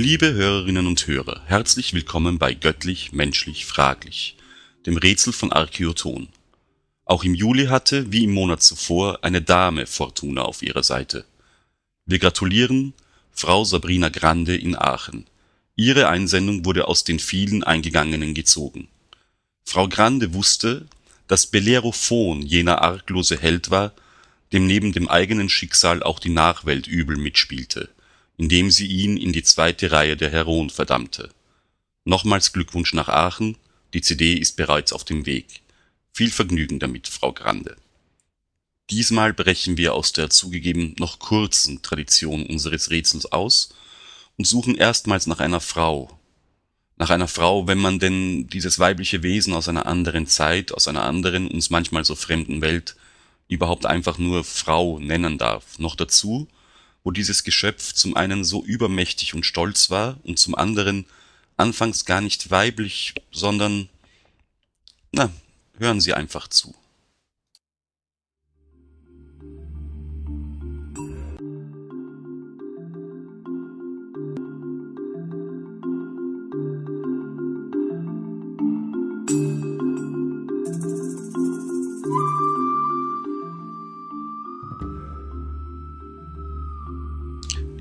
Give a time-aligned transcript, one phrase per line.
[0.00, 4.36] Liebe Hörerinnen und Hörer, herzlich willkommen bei Göttlich Menschlich Fraglich,
[4.86, 6.28] dem Rätsel von Archaeoton.
[7.04, 11.24] Auch im Juli hatte, wie im Monat zuvor, eine Dame Fortuna auf ihrer Seite.
[12.06, 12.94] Wir gratulieren
[13.32, 15.26] Frau Sabrina Grande in Aachen.
[15.74, 18.86] Ihre Einsendung wurde aus den vielen eingegangenen gezogen.
[19.64, 20.86] Frau Grande wusste,
[21.26, 23.94] dass Bellerophon jener arglose Held war,
[24.52, 27.88] dem neben dem eigenen Schicksal auch die Nachwelt übel mitspielte,
[28.38, 31.30] indem sie ihn in die zweite Reihe der Heroen verdammte.
[32.04, 33.58] Nochmals Glückwunsch nach Aachen,
[33.92, 35.60] die CD ist bereits auf dem Weg.
[36.12, 37.76] Viel Vergnügen damit, Frau Grande.
[38.90, 43.70] Diesmal brechen wir aus der zugegeben noch kurzen Tradition unseres Rätsels aus
[44.38, 46.18] und suchen erstmals nach einer Frau.
[46.96, 51.02] Nach einer Frau, wenn man denn dieses weibliche Wesen aus einer anderen Zeit, aus einer
[51.02, 52.96] anderen, uns manchmal so fremden Welt
[53.48, 55.78] überhaupt einfach nur Frau nennen darf.
[55.78, 56.48] Noch dazu,
[57.08, 61.06] wo dieses Geschöpf zum einen so übermächtig und stolz war und zum anderen
[61.56, 63.88] anfangs gar nicht weiblich, sondern,
[65.10, 65.30] na,
[65.78, 66.74] hören Sie einfach zu.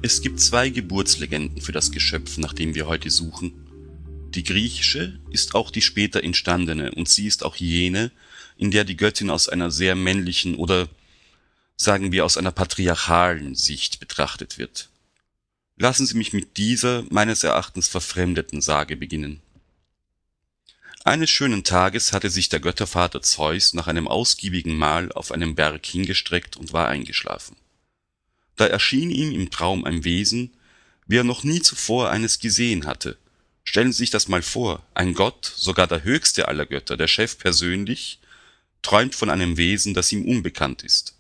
[0.07, 3.51] Es gibt zwei Geburtslegenden für das Geschöpf, nach dem wir heute suchen.
[4.33, 8.11] Die griechische ist auch die später entstandene und sie ist auch jene,
[8.55, 10.87] in der die Göttin aus einer sehr männlichen oder
[11.75, 14.87] sagen wir aus einer patriarchalen Sicht betrachtet wird.
[15.75, 19.41] Lassen Sie mich mit dieser meines Erachtens verfremdeten Sage beginnen.
[21.03, 25.85] Eines schönen Tages hatte sich der Göttervater Zeus nach einem ausgiebigen Mahl auf einem Berg
[25.85, 27.57] hingestreckt und war eingeschlafen.
[28.57, 30.51] Da erschien ihm im Traum ein Wesen,
[31.07, 33.17] wie er noch nie zuvor eines gesehen hatte.
[33.63, 37.37] Stellen Sie sich das mal vor, ein Gott, sogar der höchste aller Götter, der Chef
[37.37, 38.19] persönlich,
[38.81, 41.15] träumt von einem Wesen, das ihm unbekannt ist.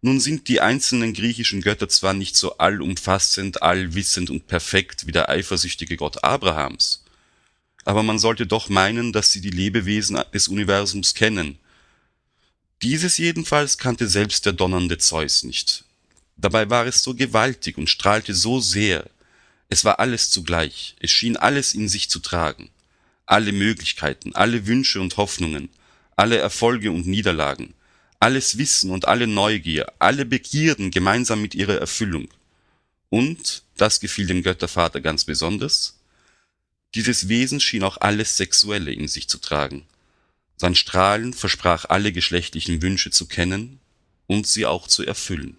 [0.00, 5.28] Nun sind die einzelnen griechischen Götter zwar nicht so allumfassend, allwissend und perfekt wie der
[5.28, 7.04] eifersüchtige Gott Abrahams,
[7.84, 11.58] aber man sollte doch meinen, dass sie die Lebewesen des Universums kennen.
[12.82, 15.84] Dieses jedenfalls kannte selbst der donnernde Zeus nicht.
[16.36, 19.08] Dabei war es so gewaltig und strahlte so sehr.
[19.68, 22.70] Es war alles zugleich, es schien alles in sich zu tragen.
[23.26, 25.70] Alle Möglichkeiten, alle Wünsche und Hoffnungen,
[26.16, 27.74] alle Erfolge und Niederlagen,
[28.20, 32.28] alles Wissen und alle Neugier, alle Begierden gemeinsam mit ihrer Erfüllung.
[33.08, 35.98] Und, das gefiel dem Göttervater ganz besonders,
[36.94, 39.86] dieses Wesen schien auch alles Sexuelle in sich zu tragen.
[40.56, 43.80] Sein Strahlen versprach alle geschlechtlichen Wünsche zu kennen
[44.26, 45.56] und sie auch zu erfüllen.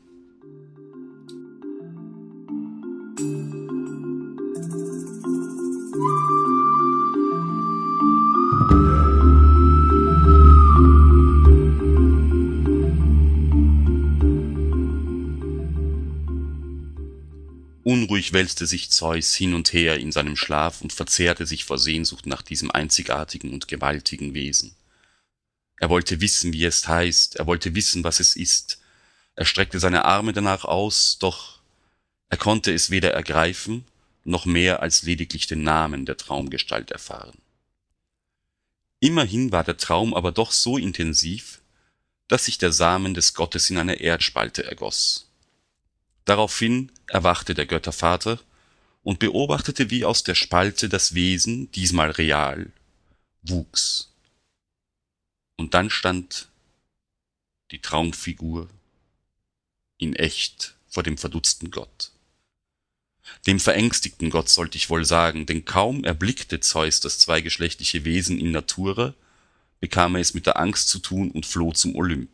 [18.26, 22.26] Unruhig wälzte sich Zeus hin und her in seinem Schlaf und verzehrte sich vor Sehnsucht
[22.26, 24.76] nach diesem einzigartigen und gewaltigen Wesen.
[25.78, 28.82] Er wollte wissen, wie es heißt, er wollte wissen, was es ist.
[29.36, 31.60] Er streckte seine Arme danach aus, doch
[32.30, 33.86] er konnte es weder ergreifen,
[34.24, 37.38] noch mehr als lediglich den Namen der Traumgestalt erfahren.
[39.02, 41.62] Immerhin war der Traum aber doch so intensiv,
[42.28, 45.30] dass sich der Samen des Gottes in eine Erdspalte ergoss.
[46.26, 48.40] Daraufhin erwachte der Göttervater
[49.04, 52.72] und beobachtete, wie aus der Spalte das Wesen, diesmal real,
[53.44, 54.12] wuchs.
[55.56, 56.50] Und dann stand
[57.72, 58.70] die Traumfigur
[59.98, 62.12] in echt vor dem verdutzten Gott.
[63.48, 68.52] Dem verängstigten Gott sollte ich wohl sagen, denn kaum erblickte Zeus das zweigeschlechtliche Wesen in
[68.52, 69.14] Natura,
[69.80, 72.30] bekam er es mit der Angst zu tun und floh zum Olymp.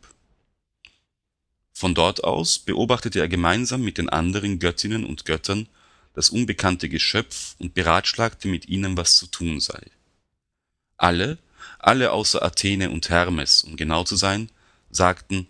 [1.82, 5.66] Von dort aus beobachtete er gemeinsam mit den anderen Göttinnen und Göttern
[6.14, 9.82] das unbekannte Geschöpf und beratschlagte mit ihnen, was zu tun sei.
[10.96, 11.38] Alle,
[11.80, 14.48] alle außer Athene und Hermes, um genau zu sein,
[14.90, 15.48] sagten,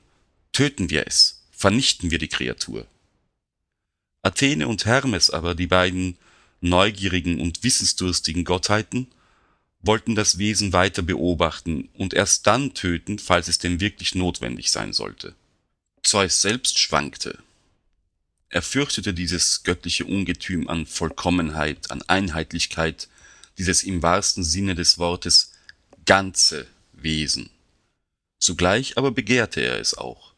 [0.54, 2.86] töten wir es, vernichten wir die Kreatur.
[4.22, 6.16] Athene und Hermes aber, die beiden
[6.62, 9.06] neugierigen und wissensdurstigen Gottheiten,
[9.82, 14.94] wollten das Wesen weiter beobachten und erst dann töten, falls es denn wirklich notwendig sein
[14.94, 15.34] sollte.
[16.12, 17.38] Zeus selbst schwankte.
[18.50, 23.08] Er fürchtete dieses göttliche Ungetüm an Vollkommenheit, an Einheitlichkeit,
[23.56, 25.52] dieses im wahrsten Sinne des Wortes
[26.04, 27.48] ganze Wesen.
[28.38, 30.34] Zugleich aber begehrte er es auch.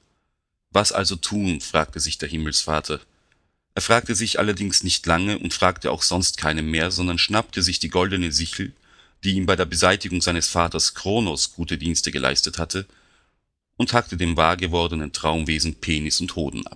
[0.71, 3.01] Was also tun, fragte sich der Himmelsvater.
[3.75, 7.81] Er fragte sich allerdings nicht lange und fragte auch sonst keinen mehr, sondern schnappte sich
[7.81, 8.73] die goldene Sichel,
[9.25, 12.87] die ihm bei der Beseitigung seines Vaters Kronos gute Dienste geleistet hatte,
[13.77, 16.67] und hackte dem wahr gewordenen Traumwesen Penis und Hoden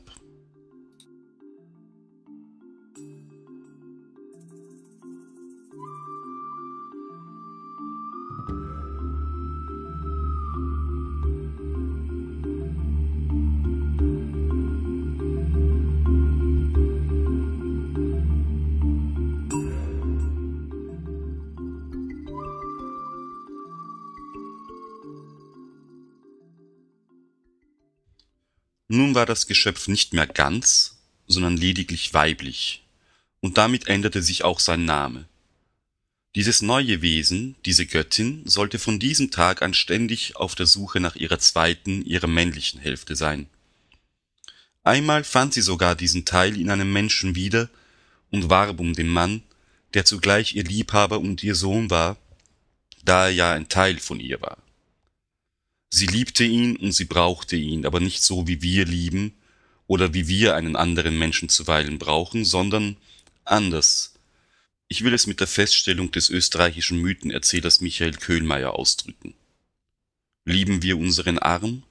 [28.88, 30.96] Nun war das Geschöpf nicht mehr ganz,
[31.26, 32.82] sondern lediglich weiblich,
[33.40, 35.28] und damit änderte sich auch sein Name.
[36.34, 41.16] Dieses neue Wesen, diese Göttin, sollte von diesem Tag an ständig auf der Suche nach
[41.16, 43.48] ihrer zweiten, ihrer männlichen Hälfte sein.
[44.84, 47.68] Einmal fand sie sogar diesen Teil in einem Menschen wieder
[48.30, 49.42] und warb um den Mann,
[49.94, 52.16] der zugleich ihr Liebhaber und ihr Sohn war,
[53.04, 54.58] da er ja ein Teil von ihr war.
[55.90, 59.34] Sie liebte ihn und sie brauchte ihn, aber nicht so, wie wir lieben
[59.86, 62.96] oder wie wir einen anderen Menschen zuweilen brauchen, sondern
[63.44, 64.14] anders.
[64.88, 69.34] Ich will es mit der Feststellung des österreichischen Mythenerzählers Michael Köhlmeier ausdrücken.
[70.44, 71.82] Lieben wir unseren Arm?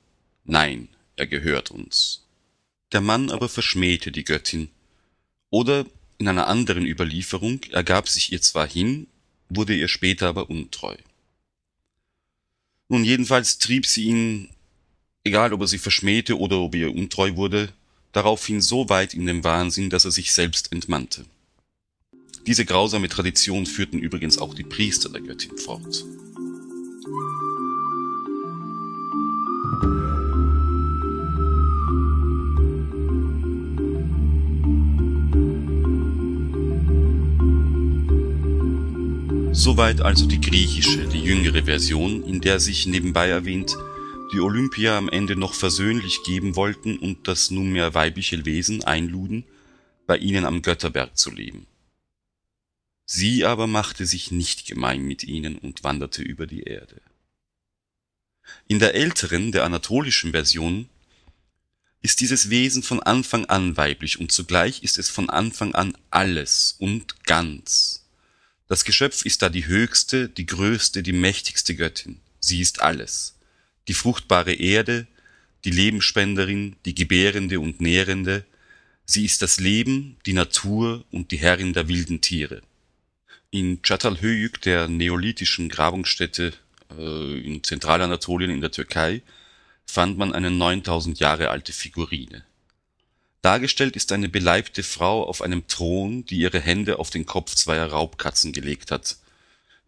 [0.46, 2.24] Nein, er gehört uns.
[2.92, 4.70] Der Mann aber verschmähte die Göttin.
[5.50, 5.86] Oder
[6.18, 9.08] in einer anderen Überlieferung, er gab sich ihr zwar hin,
[9.50, 10.96] wurde ihr später aber untreu.
[12.90, 14.50] Nun, jedenfalls trieb sie ihn,
[15.24, 17.74] egal ob er sie verschmähte oder ob er untreu wurde,
[18.14, 21.26] daraufhin so weit in den Wahnsinn, dass er sich selbst entmannte.
[22.46, 26.06] Diese grausame Tradition führten übrigens auch die Priester der Göttin fort.
[39.68, 43.76] Soweit also die griechische, die jüngere Version, in der sich nebenbei erwähnt
[44.32, 49.44] die Olympier am Ende noch versöhnlich geben wollten und das nunmehr weibliche Wesen einluden,
[50.06, 51.68] bei ihnen am Götterberg zu leben.
[53.04, 57.02] Sie aber machte sich nicht gemein mit ihnen und wanderte über die Erde.
[58.70, 60.88] In der älteren, der anatolischen Version
[62.02, 66.78] ist dieses Wesen von Anfang an weiblich und zugleich ist es von Anfang an alles
[66.80, 68.07] und ganz.
[68.68, 72.20] Das Geschöpf ist da die höchste, die größte, die mächtigste Göttin.
[72.42, 73.38] Sie ist alles.
[73.88, 75.08] Die fruchtbare Erde,
[75.64, 78.46] die Lebensspenderin, die Gebärende und Nährende.
[79.06, 82.62] Sie ist das Leben, die Natur und die Herrin der wilden Tiere.
[83.52, 86.52] In Çatalhöyük, der neolithischen Grabungsstätte
[86.92, 89.22] äh, in Zentralanatolien in der Türkei,
[89.86, 92.44] fand man eine 9000 Jahre alte Figurine.
[93.42, 97.88] Dargestellt ist eine beleibte Frau auf einem Thron, die ihre Hände auf den Kopf zweier
[97.88, 99.18] Raubkatzen gelegt hat.